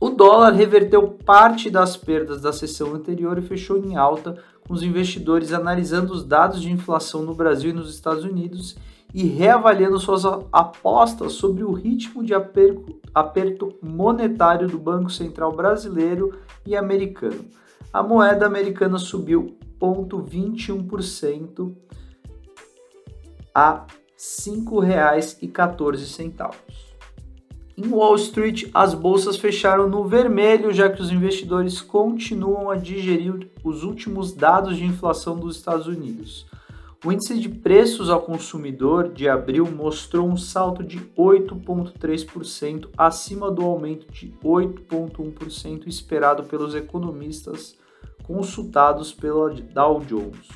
O 0.00 0.10
dólar 0.10 0.52
reverteu 0.52 1.08
parte 1.08 1.70
das 1.70 1.96
perdas 1.96 2.42
da 2.42 2.52
sessão 2.52 2.94
anterior 2.94 3.38
e 3.38 3.42
fechou 3.42 3.78
em 3.78 3.96
alta, 3.96 4.36
com 4.68 4.74
os 4.74 4.82
investidores 4.82 5.54
analisando 5.54 6.12
os 6.12 6.22
dados 6.22 6.60
de 6.60 6.70
inflação 6.70 7.22
no 7.22 7.32
Brasil 7.34 7.70
e 7.70 7.72
nos 7.72 7.88
Estados 7.92 8.22
Unidos 8.22 8.76
e 9.14 9.24
reavaliando 9.24 9.98
suas 9.98 10.26
apostas 10.52 11.32
sobre 11.32 11.64
o 11.64 11.72
ritmo 11.72 12.22
de 12.22 12.34
aperto 12.34 13.74
monetário 13.82 14.68
do 14.68 14.78
Banco 14.78 15.10
Central 15.10 15.56
brasileiro 15.56 16.38
e 16.66 16.76
americano. 16.76 17.46
A 17.90 18.02
moeda 18.02 18.44
americana 18.44 18.98
subiu 18.98 19.56
0,21% 19.80 21.74
a 23.54 23.86
R$ 23.86 23.88
5,14. 24.18 26.87
Em 27.80 27.86
Wall 27.86 28.16
Street, 28.16 28.68
as 28.74 28.92
bolsas 28.92 29.36
fecharam 29.36 29.88
no 29.88 30.04
vermelho, 30.04 30.72
já 30.72 30.90
que 30.90 31.00
os 31.00 31.12
investidores 31.12 31.80
continuam 31.80 32.68
a 32.68 32.74
digerir 32.74 33.48
os 33.62 33.84
últimos 33.84 34.32
dados 34.32 34.76
de 34.76 34.84
inflação 34.84 35.38
dos 35.38 35.54
Estados 35.54 35.86
Unidos. 35.86 36.44
O 37.04 37.12
índice 37.12 37.38
de 37.38 37.48
preços 37.48 38.10
ao 38.10 38.22
consumidor 38.22 39.12
de 39.12 39.28
abril 39.28 39.64
mostrou 39.70 40.26
um 40.26 40.36
salto 40.36 40.82
de 40.82 40.98
8,3% 41.16 42.88
acima 42.98 43.48
do 43.48 43.62
aumento 43.62 44.10
de 44.10 44.34
8,1% 44.42 45.86
esperado 45.86 46.42
pelos 46.42 46.74
economistas 46.74 47.76
consultados 48.24 49.12
pela 49.12 49.50
Dow 49.50 50.00
Jones. 50.00 50.48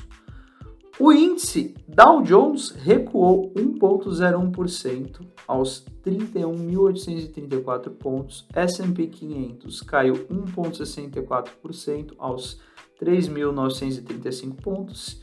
O 0.99 1.13
índice 1.13 1.73
Dow 1.95 2.21
Jones 2.23 2.71
recuou 2.71 3.53
1,01% 3.53 5.19
aos 5.47 5.85
31.834 6.03 7.91
pontos, 7.91 8.47
S&P 8.51 9.05
500 9.05 9.81
caiu 9.81 10.15
1,64% 10.27 12.13
aos 12.17 12.59
3.935 12.99 14.55
pontos 14.55 15.21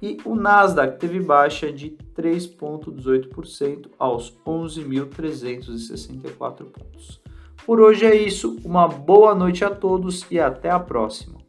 e 0.00 0.16
o 0.24 0.36
Nasdaq 0.36 1.00
teve 1.00 1.18
baixa 1.18 1.72
de 1.72 1.98
3,18% 2.14 3.90
aos 3.98 4.32
11.364 4.46 6.66
pontos. 6.66 7.20
Por 7.66 7.80
hoje 7.80 8.06
é 8.06 8.14
isso, 8.14 8.60
uma 8.64 8.86
boa 8.86 9.34
noite 9.34 9.64
a 9.64 9.70
todos 9.70 10.24
e 10.30 10.38
até 10.38 10.70
a 10.70 10.78
próxima. 10.78 11.41